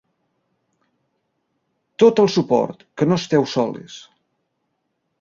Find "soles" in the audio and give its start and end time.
3.57-4.03